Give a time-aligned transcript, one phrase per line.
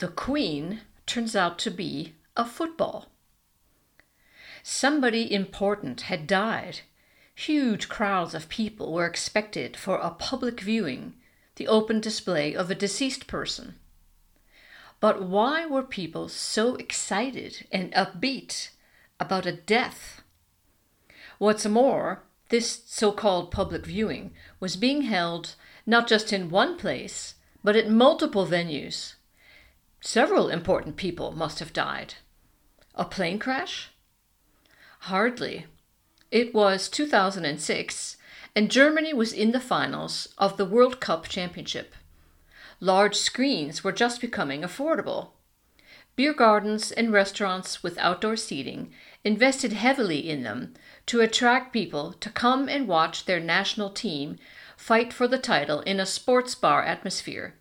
[0.00, 3.12] The Queen turns out to be a football.
[4.62, 6.80] Somebody important had died.
[7.34, 11.16] Huge crowds of people were expected for a public viewing,
[11.56, 13.74] the open display of a deceased person.
[15.00, 18.70] But why were people so excited and upbeat
[19.20, 20.22] about a death?
[21.36, 27.34] What's more, this so called public viewing was being held not just in one place,
[27.62, 29.16] but at multiple venues.
[30.00, 32.14] Several important people must have died.
[32.94, 33.90] A plane crash?
[35.00, 35.66] Hardly.
[36.30, 38.16] It was 2006,
[38.56, 41.94] and Germany was in the finals of the World Cup Championship.
[42.80, 45.32] Large screens were just becoming affordable.
[46.16, 50.74] Beer gardens and restaurants with outdoor seating invested heavily in them
[51.06, 54.38] to attract people to come and watch their national team
[54.78, 57.54] fight for the title in a sports bar atmosphere.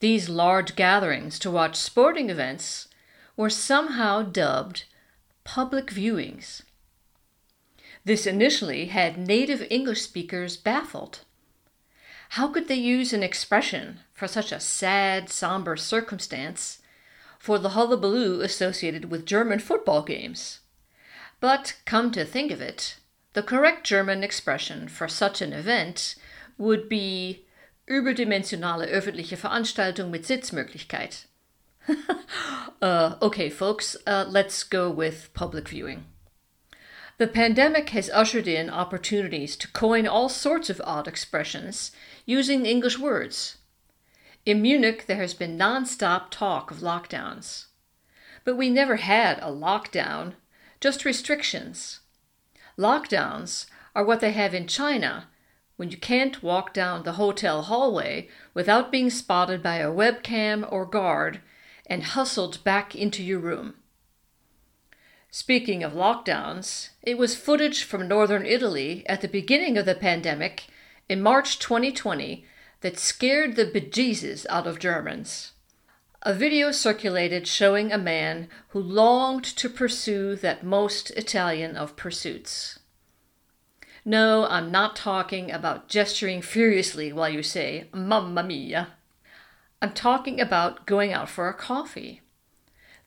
[0.00, 2.88] These large gatherings to watch sporting events
[3.36, 4.84] were somehow dubbed
[5.44, 6.62] public viewings.
[8.04, 11.20] This initially had native English speakers baffled.
[12.30, 16.80] How could they use an expression for such a sad, somber circumstance
[17.38, 20.60] for the hullabaloo associated with German football games?
[21.40, 22.96] But come to think of it,
[23.32, 26.16] the correct German expression for such an event
[26.58, 27.45] would be
[27.86, 31.26] überdimensionale öffentliche Veranstaltung mit Sitzmöglichkeit.
[32.82, 36.04] uh, okay, folks, uh, let's go with public viewing.
[37.18, 41.92] The pandemic has ushered in opportunities to coin all sorts of odd expressions
[42.26, 43.56] using English words.
[44.44, 47.66] In Munich, there has been non stop talk of lockdowns.
[48.44, 50.34] But we never had a lockdown,
[50.80, 52.00] just restrictions.
[52.78, 55.28] Lockdowns are what they have in China
[55.76, 60.86] when you can't walk down the hotel hallway without being spotted by a webcam or
[60.86, 61.40] guard
[61.86, 63.74] and hustled back into your room.
[65.30, 70.64] Speaking of lockdowns, it was footage from northern Italy at the beginning of the pandemic
[71.08, 72.44] in March 2020
[72.80, 75.52] that scared the bejesus out of Germans.
[76.22, 82.78] A video circulated showing a man who longed to pursue that most Italian of pursuits.
[84.08, 88.90] No, I'm not talking about gesturing furiously while you say, Mamma mia.
[89.82, 92.20] I'm talking about going out for a coffee.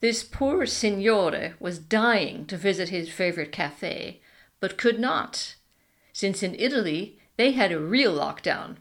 [0.01, 4.19] This poor signore was dying to visit his favorite cafe,
[4.59, 5.55] but could not,
[6.11, 8.75] since in Italy they had a real lockdown.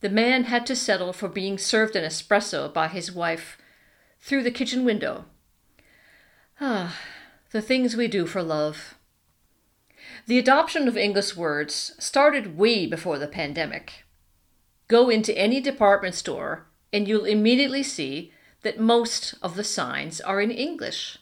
[0.00, 3.56] The man had to settle for being served an espresso by his wife
[4.20, 5.26] through the kitchen window.
[6.60, 6.98] Ah,
[7.52, 8.96] the things we do for love.
[10.26, 14.04] The adoption of English words started way before the pandemic.
[14.88, 18.32] Go into any department store and you'll immediately see
[18.62, 21.18] that most of the signs are in English.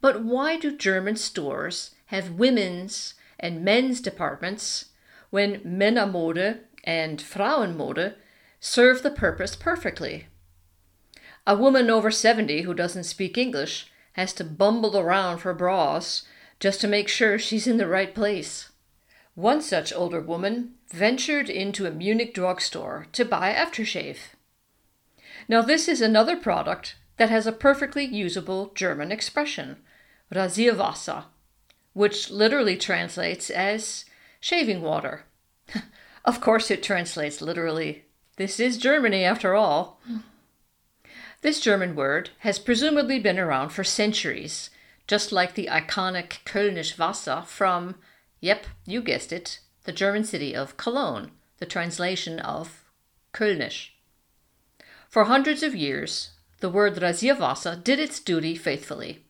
[0.00, 4.86] But why do German stores have women's and men's departments
[5.30, 8.14] when Männermode and Frauenmode
[8.60, 10.28] serve the purpose perfectly?
[11.46, 16.24] A woman over 70 who doesn't speak English has to bumble around for bras
[16.60, 18.70] just to make sure she's in the right place.
[19.34, 24.18] One such older woman ventured into a Munich drugstore to buy aftershave.
[25.48, 29.76] Now, this is another product that has a perfectly usable German expression,
[30.32, 31.24] Rasierwasser,
[31.92, 34.04] which literally translates as
[34.40, 35.24] shaving water.
[36.24, 38.04] of course, it translates literally.
[38.36, 40.00] This is Germany, after all.
[40.06, 40.18] Hmm.
[41.42, 44.70] This German word has presumably been around for centuries
[45.08, 47.96] just like the iconic Kölnisch Wasser from,
[48.40, 52.84] yep, you guessed it, the German city of Cologne, the translation of
[53.32, 53.88] Kölnisch.
[55.08, 59.24] For hundreds of years, the word Rasierwasser did its duty faithfully.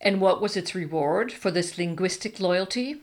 [0.00, 3.02] And what was its reward for this linguistic loyalty?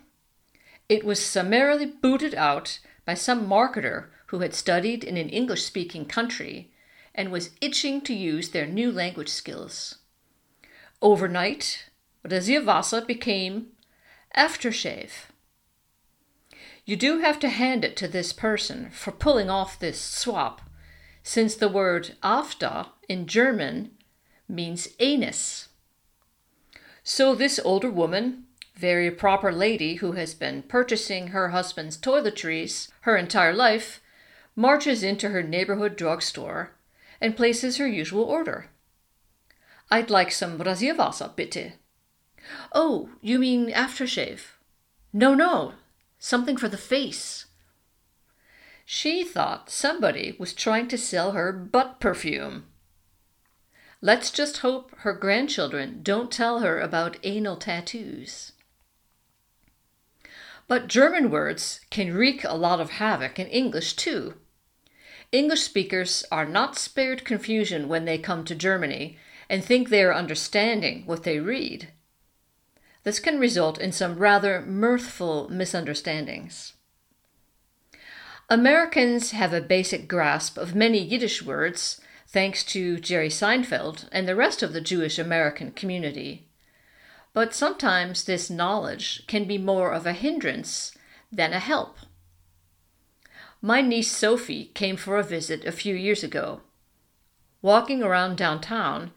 [0.90, 6.06] It was summarily booted out by some marketer who had studied in an English speaking
[6.06, 6.72] country
[7.14, 10.00] and was itching to use their new language skills.
[11.02, 11.90] Overnight,
[12.26, 13.68] Rasierwasser became
[14.36, 15.30] aftershave.
[16.86, 20.62] You do have to hand it to this person for pulling off this swap,
[21.24, 23.92] since the word after in German
[24.48, 25.70] means anus.
[27.04, 28.46] So, this older woman,
[28.76, 34.02] very proper lady who has been purchasing her husband's toiletries her entire life,
[34.56, 36.72] marches into her neighborhood drugstore
[37.20, 38.70] and places her usual order.
[39.92, 41.74] I'd like some Rasierwasser, bitte.
[42.72, 44.54] Oh, you mean aftershave?
[45.14, 45.74] No, no,
[46.20, 47.46] something for the face.
[48.86, 52.66] She thought somebody was trying to sell her butt perfume.
[54.02, 58.52] Let's just hope her grandchildren don't tell her about anal tattoos.
[60.68, 64.36] But German words can wreak a lot of havoc in English too.
[65.32, 69.18] English speakers are not spared confusion when they come to Germany
[69.50, 71.90] and think they are understanding what they read.
[73.04, 76.74] This can result in some rather mirthful misunderstandings.
[78.50, 84.36] Americans have a basic grasp of many Yiddish words thanks to Jerry Seinfeld and the
[84.36, 86.48] rest of the Jewish American community.
[87.34, 90.96] But sometimes this knowledge can be more of a hindrance
[91.32, 91.98] than a help.
[93.62, 96.62] My niece Sophie came for a visit a few years ago.
[97.62, 99.12] Walking around downtown,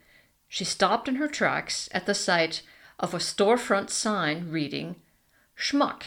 [0.48, 2.62] she stopped in her tracks at the sight
[2.98, 4.96] of a storefront sign reading
[5.56, 6.02] Schmuck.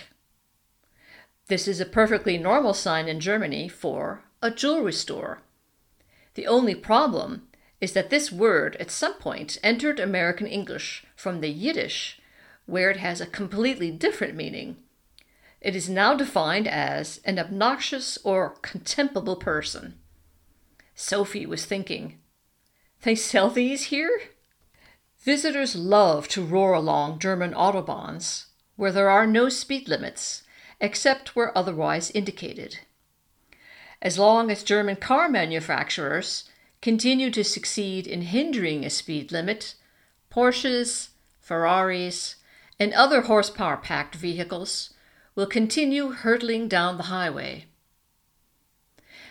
[1.48, 5.42] This is a perfectly normal sign in Germany for a jewelry store.
[6.34, 7.48] The only problem
[7.82, 12.20] is that this word at some point entered American English from the Yiddish,
[12.66, 14.78] where it has a completely different meaning.
[15.60, 20.00] It is now defined as an obnoxious or contemptible person.
[20.96, 22.20] Sophie was thinking,
[23.04, 24.22] They sell these here?
[25.20, 28.46] Visitors love to roar along German autobahns,
[28.76, 30.44] where there are no speed limits,
[30.80, 32.80] except where otherwise indicated.
[34.02, 36.50] As long as German car manufacturers
[36.82, 39.76] continue to succeed in hindering a speed limit,
[40.32, 41.10] Porsches,
[41.40, 42.38] Ferraris,
[42.80, 44.94] and other horsepower packed vehicles
[45.36, 47.66] will continue hurtling down the highway.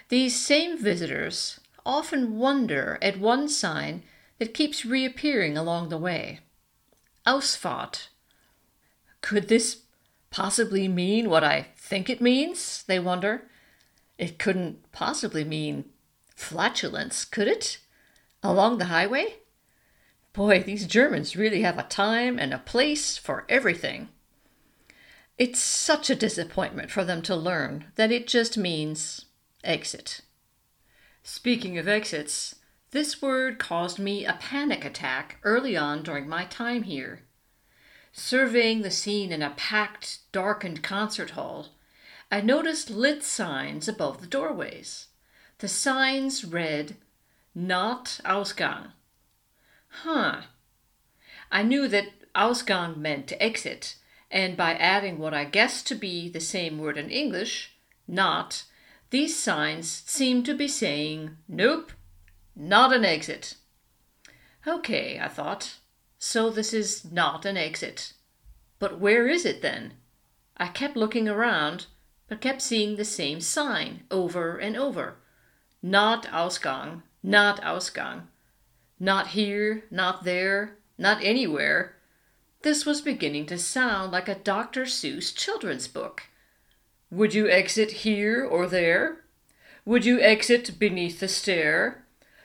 [0.09, 1.59] These same visitors
[1.91, 4.05] often wonder at one sign
[4.39, 6.39] that keeps reappearing along the way
[7.27, 8.09] Ausfahrt.
[9.21, 9.83] Could this
[10.31, 12.85] possibly mean what I think it means?
[12.85, 13.43] They wonder.
[14.19, 15.85] It couldn't possibly mean
[16.37, 17.79] flatulence, could it?
[18.43, 19.35] Along the highway?
[20.33, 24.09] Boy, these Germans really have a time and a place for everything.
[25.37, 29.27] It's such a disappointment for them to learn that it just means
[29.65, 30.21] exit.
[31.23, 32.57] Speaking of exits,
[32.93, 37.23] this word caused me a panic attack early on during my time here.
[38.13, 41.69] Surveying the scene in a packed, darkened concert hall,
[42.31, 45.09] I noticed lit signs above the doorways.
[45.59, 46.97] The signs read,
[47.55, 48.93] Not Ausgang.
[49.89, 50.43] Huh.
[51.53, 53.97] I knew that Ausgang meant exit,
[54.31, 57.77] and by adding what I guessed to be the same word in English,
[58.07, 58.65] not,
[59.11, 61.93] these signs seemed to be saying, Nope,
[62.55, 63.57] not an exit.
[64.67, 65.77] Okay, I thought.
[66.19, 68.13] So this is not an exit.
[68.79, 69.95] But where is it then?
[70.57, 71.87] I kept looking around,
[72.29, 75.17] but kept seeing the same sign over and over.
[75.83, 78.29] Not Ausgang, not Ausgang.
[78.99, 81.97] Not here, not there, not anywhere.
[82.63, 84.83] This was beginning to sound like a Dr.
[84.83, 86.25] Seuss children's book.
[87.11, 89.25] Would you exit here or there?
[89.85, 92.05] Would you exit beneath the stair?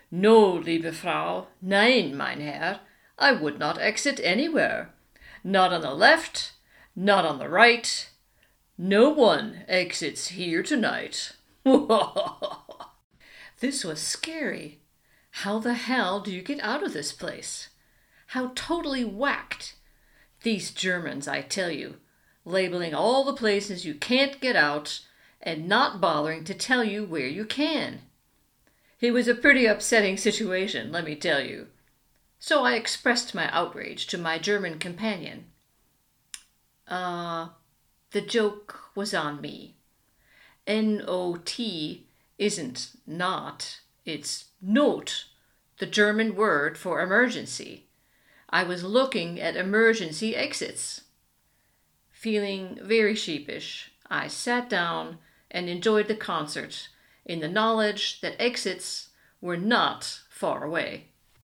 [0.10, 2.80] No, liebe Frau, nein, mein Herr,
[3.20, 4.90] I would not exit anywhere.
[5.44, 6.54] Not on the left,
[6.96, 8.10] not on the right.
[8.78, 11.34] No one exits here tonight.
[13.60, 14.80] this was scary.
[15.42, 17.70] How the hell do you get out of this place?
[18.28, 19.76] How totally whacked.
[20.42, 21.98] These Germans, I tell you,
[22.46, 25.02] labeling all the places you can't get out
[25.42, 28.00] and not bothering to tell you where you can.
[29.02, 31.68] It was a pretty upsetting situation, let me tell you.
[32.40, 35.46] So I expressed my outrage to my German companion.
[36.88, 37.50] Uh,
[38.12, 39.76] the joke was on me.
[40.68, 42.06] N O T
[42.38, 45.26] isn't not, it's Not,
[45.78, 47.86] the German word for emergency.
[48.50, 51.02] I was looking at emergency exits.
[52.26, 55.20] Feeling very sheepish, I sat down
[55.52, 56.90] and enjoyed the concert
[57.24, 59.10] in the knowledge that exits
[59.42, 61.10] were not far away.